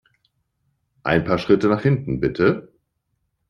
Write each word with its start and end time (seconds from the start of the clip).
Ein 1.03 1.25
paar 1.25 1.37
Schritte 1.37 1.67
nach 1.67 1.83
hinten, 1.83 2.19
bitte! 2.19 2.73